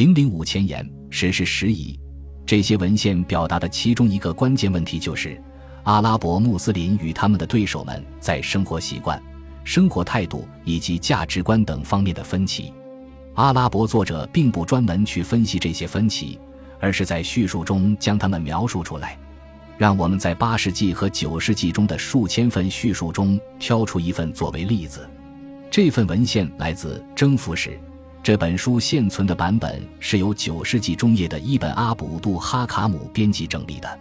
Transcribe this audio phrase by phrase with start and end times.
[0.00, 1.94] 零零五前言，实事实疑。
[2.46, 5.38] 这些文献表达的其中一个关键问题就是，
[5.82, 9.22] 阿拉伯穆斯林与他们的对手们在生活习惯、
[9.62, 12.72] 生活态度以及价值观等方面的分歧。
[13.34, 16.38] 阿拉伯作者并不专门去分析这些分歧，
[16.80, 19.18] 而是在叙述中将它们描述出来。
[19.76, 25.06] 让我们在八世纪和九世纪中的数千份叙述中挑出一份作为例子。
[25.70, 27.68] 这份文献来自《征服史》，
[28.22, 33.98] 这本书现存的版本是由九世纪中叶的伊本阿卜杜哈卡姆编辑整理的。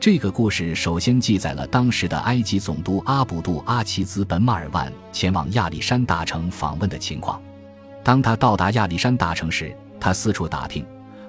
[0.00, 7.40] 这个故事首先记载了当时的埃及总督阿卜杜阿齐兹本马尔万前往亚历山大城访问的情况。
[8.02, 10.84] 当他到达亚历山大城时，他四处打听，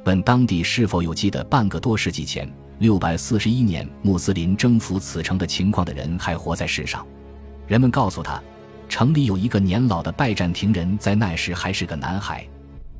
[0.05, 2.51] 问当地是否有记得半个多世纪前。
[2.79, 7.05] 六百四十一年，穆斯林征服此城的情况的人还活在世上。
[7.67, 8.41] 人们告诉他，
[8.93, 12.47] 城里有一个年老的拜占庭人，在那时还是个男孩。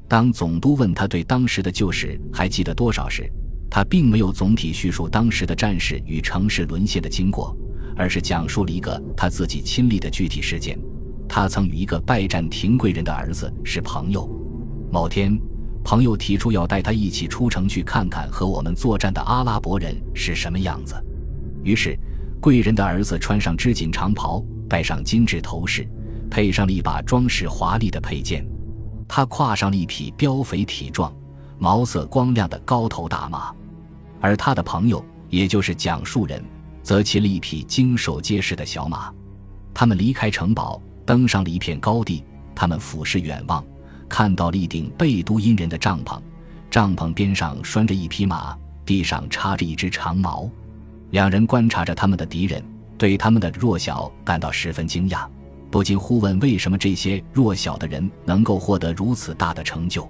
[0.07, 3.31] 当总督问他对当时的旧事还记得多少时，
[3.69, 7.55] 他并没有总体叙述当时的战事与城市沦陷的经过，
[7.95, 10.80] 而是讲述了一个他自己亲历的具体事件。
[11.30, 14.28] 他曾与一个拜占庭贵人的儿子是朋友。
[14.91, 15.39] 某天。
[15.83, 20.95] 朋友提出要带他一起出城去看看和我们作战的阿拉伯人是什么样子。
[21.61, 21.95] 于是，
[22.41, 25.88] 贵人的儿子穿上织锦长袍，戴上金质头饰，
[26.31, 28.43] 配上了一把装饰华丽的佩剑。
[29.07, 31.13] 他跨上了一匹膘肥体壮、
[31.59, 33.53] 毛色光亮的高头大马，
[34.19, 36.44] 而他的朋友，也就是讲述人，
[36.81, 39.13] 则骑了一匹精瘦结实的小马。
[39.75, 42.23] 他们离开城堡，登上了一片高地。
[42.55, 43.63] 他们俯视远望。
[44.09, 46.19] 看到了一顶贝都因人的帐篷，
[46.71, 50.49] 帐篷边上拴着一匹马，地上插着一只长矛。
[51.11, 52.63] 两人观察着他们的敌人，
[52.97, 55.27] 对他们的弱小感到十分惊讶，
[55.69, 60.09] 不禁互问：为什么这些弱小的人能够获得如此大的成就？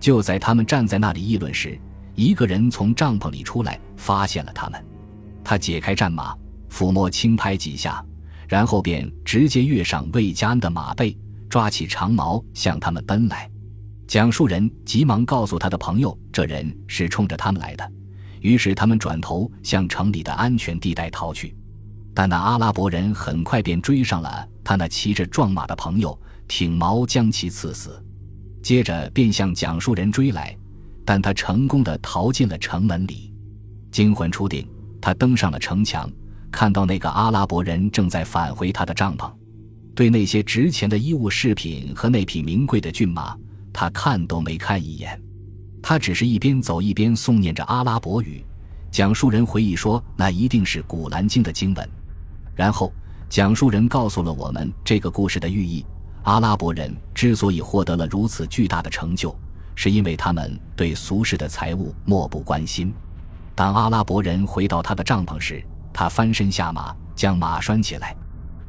[0.00, 1.78] 就在他们站在那里议论时，
[2.14, 4.84] 一个人从帐篷里出来，发现了他们。
[5.44, 6.36] 他解开战马，
[6.70, 8.04] 抚摸轻拍几下，
[8.48, 11.16] 然后便直接跃上魏加恩的马背。
[11.48, 13.46] 抓起长矛向他们奔来，
[14.06, 17.92] 讲述人急忙告诉他的朋友，这人是冲着他们来的。
[18.40, 21.54] 于是他们转头向城里的安全地带逃去。
[22.14, 28.02] 但那阿拉伯人很快便追上了他那骑着壮马的朋友，挺矛将其刺死。
[28.62, 30.56] 接着便向讲述人追来，
[31.04, 33.32] 但他成功的逃进了城门里。
[33.90, 34.68] 惊魂初定，
[35.00, 36.10] 他登上了城墙，
[36.50, 39.30] 看到那个阿拉伯人正在返回他的帐篷。
[39.94, 43.36] 对那些值钱的衣物饰品和那匹名贵的骏马，
[43.72, 45.20] 他看都没看一眼。
[45.82, 48.44] 他只是一边走一边诵念着阿拉伯语。
[48.90, 51.90] 讲述人回忆说，那一定是《古兰经》的经文。
[52.54, 52.92] 然后，
[53.28, 55.84] 讲述人告诉了我们这个故事的寓意：
[56.24, 59.34] 阿拉伯人之所以获得了如此巨大的成就，
[59.74, 62.92] 是因为他们对俗世的财物漠不关心。
[63.54, 68.14] 当阿拉伯人回到他的帐篷时，他翻身下马，将马拴起来。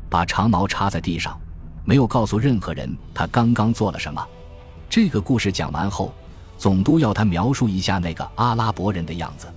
[0.10, 1.40] 把长矛插在地上，
[1.86, 4.26] 没有告诉任何人他刚刚做了什么。
[4.90, 6.14] 这个故事讲完后，
[6.58, 9.48] 总督要他描述一下那个阿拉伯人的样子。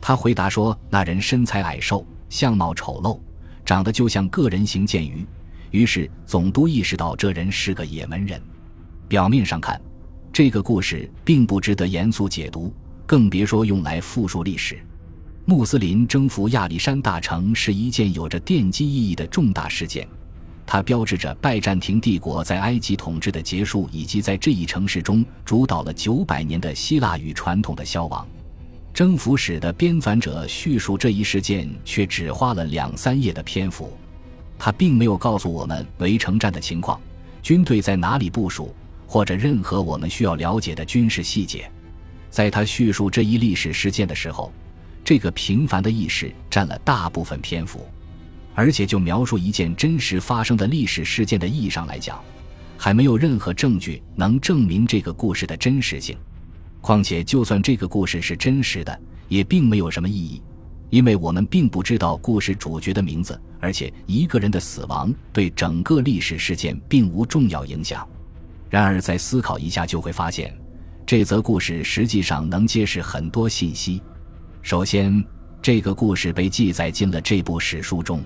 [0.00, 3.18] 他回答说，那人身材矮瘦，相貌丑陋，
[3.70, 5.24] 长得就像个人形剑鱼。
[5.70, 8.42] 于是总督意识到这人是个也门人。
[9.06, 9.80] 表面上看，
[10.32, 12.74] 这个故事并不值得严肃解读，
[13.06, 14.76] 更别说用来复述历史。
[15.44, 20.04] 穆斯林征服亚历山大城是一件有着奠基意义的重大事件，
[20.66, 28.26] 它标志着拜占庭帝国在埃及统治的结束，以及在这一城市中主导了九百年的希腊语传统的消亡。
[28.92, 33.96] 征服史的编纂者叙述这一事件却只花了两三页的篇幅，
[34.58, 37.00] 他并没有告诉我们围城战的情况、
[37.42, 38.74] 军队在哪里部署，
[39.06, 41.70] 或者任何我们需要了解的军事细节。
[42.28, 44.52] 在他叙述这一历史事件的时候。
[45.02, 47.88] 这个平凡的意识占了大部分篇幅，
[48.54, 52.22] 而且就描述一件真实发生的历史事件的意义上来讲，
[52.76, 56.16] 还没有任何证据能证明这个故事的真实性。
[56.80, 60.42] 况且，就算这个故事是真实的，也并没有什么意义，
[60.88, 68.08] 因为我们并不知道故事主角的名字，而且一个人的死亡对整个历史事件并无重要影响。
[68.68, 70.56] 然而，再思考一下，就会发现，
[71.04, 74.00] 这则故事实际上能揭示很多信息。
[74.62, 75.22] 首先，
[75.60, 78.22] 这个故事被记载进了这部史书中，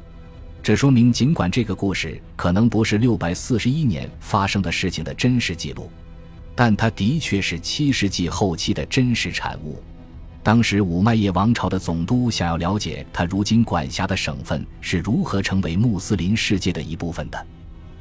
[0.62, 5.90] 这说明尽管这个故事可能不是六百四十一年发生的事情的真实记录，
[6.54, 9.82] 但它的确是七世纪后期的真实产物。
[10.42, 17.46] 当时五麦叶王朝的总督想要了解他如今管辖的省份是如何成为穆斯林世界的一部分的，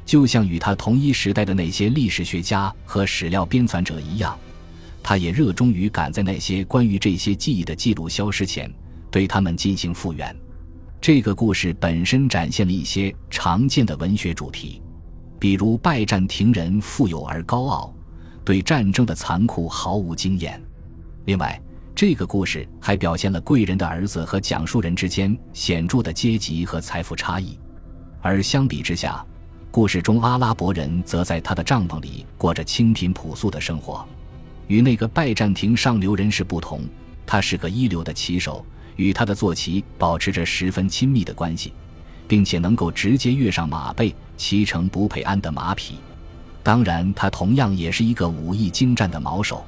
[0.04, 4.38] 就像与他同一时代的那些历史学家和史料编纂者一样。
[5.02, 8.70] 他也热衷于赶在那些关于这些记忆的记录消失前，
[9.10, 10.34] 对他们进行复原。
[11.00, 14.80] 这个故事本身展现了一些常见的文学主题，
[15.38, 17.94] 比如拜占庭人富有而高傲，
[18.44, 20.60] 对战争的残酷毫无经验。
[21.24, 21.60] 另外，
[21.94, 27.58] 这个故事还表现了贵人的儿子和讲述人之间显著的阶级和财富差异。
[28.20, 29.24] 而相比之下，
[29.70, 34.06] 故事中阿拉伯人则在他的帐篷里过着清贫朴素的生活。
[34.66, 36.80] 与那个拜占庭上流人士不同，
[37.26, 38.64] 他是个一流的骑手。
[38.96, 41.72] 与他的坐骑保持着十分亲密的关系，
[42.28, 45.96] 并且能够直接跃上马背，骑乘不配鞍的马匹。
[46.64, 49.64] 当然，他同样也是一个武艺精湛的毛手。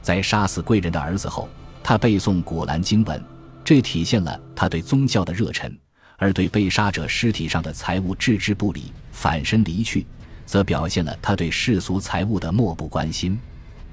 [0.00, 1.46] 在杀死贵人的儿子后，
[1.82, 3.22] 他背诵古兰经文，
[3.62, 5.70] 这体现了他对宗教的热忱；
[6.16, 10.06] 而对被杀者尸体上的财物置之不理，反身离去，
[10.46, 13.38] 则表现了他对世俗财物的漠不关心。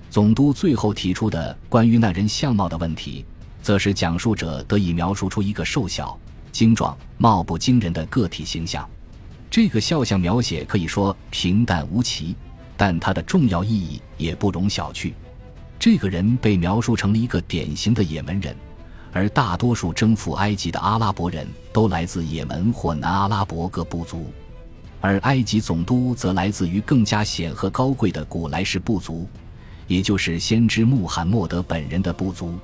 [0.10, 3.26] 总督最后提出的关于那人相貌的问题。
[3.62, 6.16] 则是讲述者得以描述出一个瘦小、
[6.52, 8.88] 精壮、貌不惊人的个体形象。
[9.56, 12.36] 这个肖像描写可以说平淡无奇，
[12.76, 15.14] 但它的重要意义也不容小觑。
[15.80, 18.54] 这个人被描述成了一个典型的也门人，
[19.14, 24.26] 而大多数征服埃及的阿拉伯人都来自也门或南阿拉伯各部族，
[25.00, 29.26] 而埃及总督则来自于更加显赫高贵的古莱氏部族，
[29.88, 32.56] 也就是先知穆罕默德本人的部族。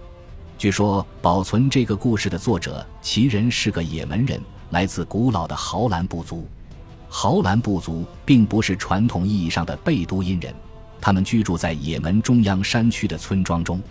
[0.58, 4.42] 据说，保存这个故事的作者其人是个也门人，
[4.72, 6.46] 来自古老的豪兰部族。
[7.14, 10.56] 豪兰部族并不是传统意义上的贝都因人，
[11.02, 13.82] 他们居住在也门中央山区的村庄中，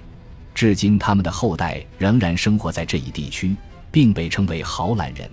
[0.55, 3.55] 至今他们的后代仍然生活在这一地区，
[3.91, 5.31] 并被称为豪兰人。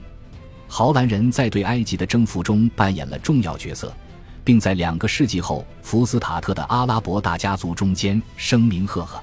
[0.67, 3.93] 豪兰人在对埃及的征服中扮演了重要角色，
[4.43, 9.17] 并在两个世纪后福斯塔特的阿拉伯大家族中间声名赫赫。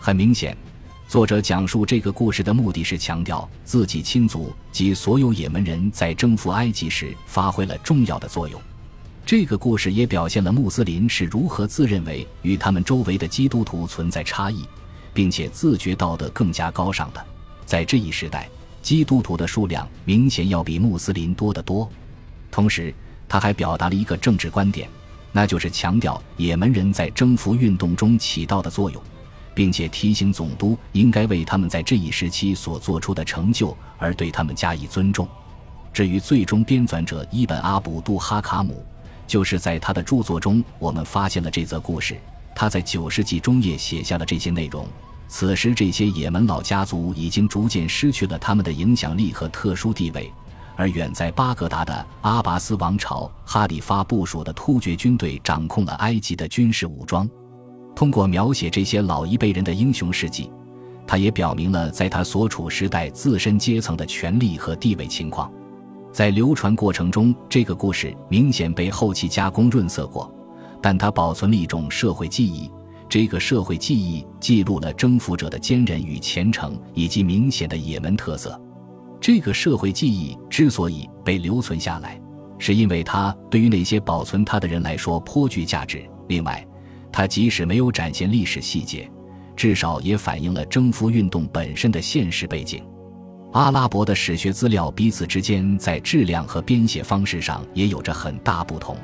[0.00, 0.56] 很明显。
[1.12, 8.58] 作者讲述这个故事的目的是强调自己亲族及所有也门人在征服埃及时发挥了重要的作用。
[9.26, 14.64] 这个故事也表现了穆斯林是如何自认为与他们周围的基督徒存在差异，
[15.12, 17.22] 并且自觉道德更加高尚的。
[17.66, 18.48] 在这一时代，
[18.80, 21.86] 基督徒的数量明显要比穆斯林多得多。
[22.50, 22.94] 同时，
[23.28, 24.88] 他还表达了一个政治观点，
[25.30, 29.02] 那就是强调也门人在征服运动中起到的作用。
[29.54, 35.28] 并且提醒总督应该为他们在这一时期所做出的成就而对他们加以尊重。
[35.92, 38.82] 至于最终编纂者伊本阿卜杜哈卡姆，
[39.26, 42.16] 就是在他的著作中，我们发现了这则故事。
[42.54, 44.86] 他在九世纪中叶写下了这些内容。
[45.28, 50.30] 此时，这些也门老家族已经逐渐失去了他们的影响力和特殊地位，
[50.76, 57.26] 而远在巴格达的阿拔斯王朝哈里发部署的突厥军队掌控了埃及的军事武装。
[57.94, 60.50] 通过描写这些老一辈人的英雄事迹，
[61.06, 65.50] 他也表明了在他所处时代自身阶层的权力和地位情况。
[66.12, 70.30] 在流传过程中，这个故事明显被后期加工润色过，
[70.80, 72.70] 但它保存了一种社会记忆。
[73.08, 78.58] 这个社会记忆记录了征服者的坚韧与虔诚，以及明显的也门特色。
[79.20, 82.20] 这个社会记忆之所以被留存下来，
[82.58, 86.02] 是因为它对于那些保存它的人来说颇具价值。
[86.28, 86.66] 另外，
[87.12, 89.08] 它即使没有展现历史细节，
[89.54, 92.82] 至少也反映了征服运动本身的现实背景。
[93.52, 98.96] 阿拉伯的史学资料彼此之间在质量和编写方式上也有着很大不同。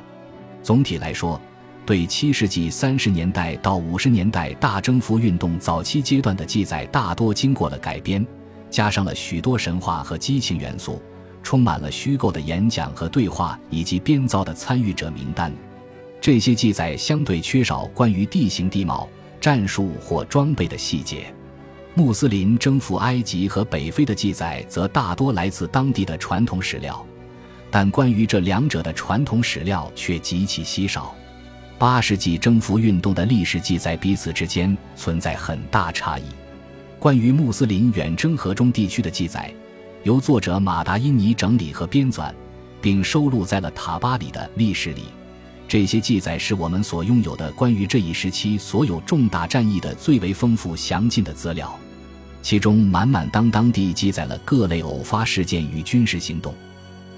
[0.62, 1.38] 总体来说，
[1.84, 8.26] 对七世纪三十年代到五十年代大征服运动早期阶段的记载大多经过了改编，
[8.70, 11.00] 加上了许多神话和激情元素，
[11.42, 15.52] 充满了虚构的演讲和对话以及编造的参与者名单。
[16.20, 19.08] 这些记载相对缺少关于地形地貌、
[19.40, 21.32] 战术或装备的细节。
[21.94, 27.04] 穆斯林征服埃及和北非的记载则大多来自当地的传统史料，
[27.70, 31.14] 但关于这两者的传统史料却极其稀少。
[31.76, 36.24] 八世纪征服运动的历史记载彼此之间存在很大差异。
[36.98, 39.52] 关于穆斯林远征河中地区的记载，
[40.02, 42.32] 由作者马达因尼整理和编纂，
[42.80, 45.04] 并收录在了塔巴里的历史里。
[45.68, 51.78] 这些记载是我们所拥有的关于这一时期所有重大战役的最为丰富详尽的资料，
[52.40, 56.54] 其中满满当当地记载了各类偶发事件与军事行动，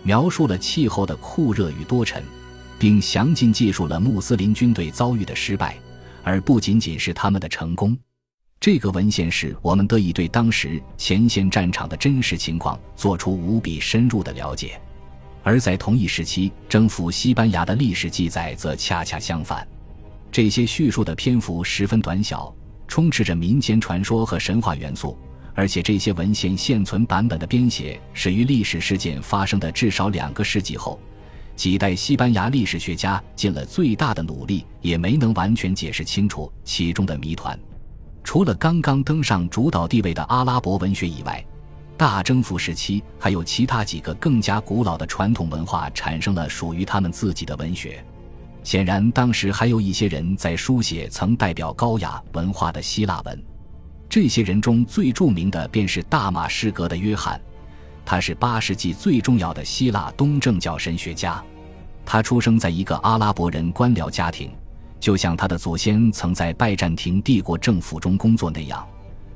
[0.03, 2.25] 描述了气候的酷热与多尘，
[2.77, 5.79] 并详尽记述了穆斯林军队遭遇的失败，
[6.25, 7.97] 而不仅仅是他们的成功。
[8.59, 14.79] 这个文献使我们得以对当时前线战场的真实情况做出无比深入的了解。
[15.43, 19.67] 而在同一时期，征服西班牙的历史记载则恰恰相反。
[20.31, 22.55] 这些叙述的篇幅十分短小，
[22.87, 25.19] 充斥着民间传说和神话元素，
[25.55, 31.01] 而且这些文献现存版本的编写始于历史事件发生的至少两个世纪后。
[31.57, 37.59] 几代西班牙历史学家尽了最大的努力，也没能完全解释清楚其中的谜团。
[38.23, 41.45] 除了刚刚登上主导地位的阿拉伯文学以外，
[42.01, 48.03] 大征服时期还有其他几个更加古老的传统文化产生了属于他们自己的文学。
[48.65, 53.45] 显然，当时还有一些人在书写曾代表高雅文化的希腊文。
[54.09, 57.39] 这些人中最著名的便是大马士革的约翰。
[58.03, 61.45] 他是八世纪最重要的希腊东正教神学家，
[62.07, 64.51] 他出生在一个阿拉伯人官僚家庭，
[64.99, 68.89] 就像他的祖先曾在拜占庭帝国政府中工作那样，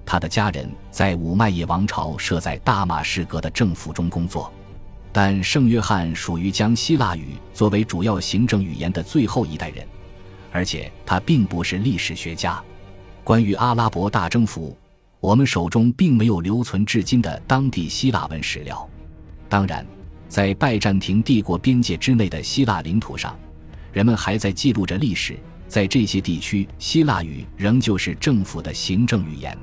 [0.06, 4.52] 他的家人在五麦叶王朝设在大马士革的政府中工作。
[5.12, 9.86] 但圣约翰属于将希腊语作为主要行政语言的最后一代人，
[10.50, 12.62] 而且他并不是历史学家。
[13.22, 14.76] 关于阿拉伯大征服。
[15.20, 18.86] 我们手中并没有留存至今的当地希腊文史料。
[19.48, 19.86] 当然，
[20.28, 23.34] 在拜占庭帝国边界之内的希腊领土上，
[23.90, 25.38] 人们还在记录着历史。
[25.66, 29.56] 在这些地区，希腊语仍旧是政府的行政语言。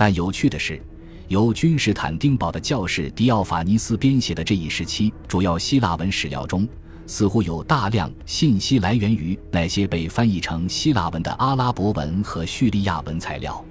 [0.00, 0.80] 但有趣的是，
[1.28, 6.66] 由君士坦丁堡的教士迪奥法尼斯编写的这一时期主要希腊文史料中，
[7.06, 13.62] 似乎有大量信息来源于那些被翻译成希腊文的阿拉伯文和叙利亚文材料。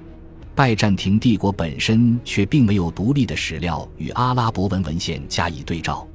[0.54, 6.08] 拜占庭帝国本身却并没有独立的史料与阿拉伯文文献加以对照。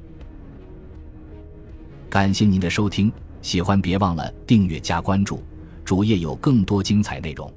[2.09, 5.43] 感谢您的收听，喜欢别忘了订阅加关注，
[5.83, 7.53] 主页有更多精彩内容。